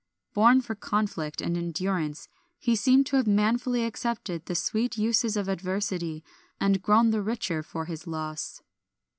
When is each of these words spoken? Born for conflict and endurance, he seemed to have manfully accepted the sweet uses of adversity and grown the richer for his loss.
Born 0.33 0.61
for 0.61 0.73
conflict 0.73 1.41
and 1.43 1.55
endurance, 1.55 2.27
he 2.57 2.75
seemed 2.75 3.05
to 3.05 3.17
have 3.17 3.27
manfully 3.27 3.85
accepted 3.85 4.47
the 4.47 4.55
sweet 4.55 4.97
uses 4.97 5.37
of 5.37 5.47
adversity 5.47 6.23
and 6.59 6.81
grown 6.81 7.11
the 7.11 7.21
richer 7.21 7.61
for 7.61 7.85
his 7.85 8.07
loss. 8.07 8.63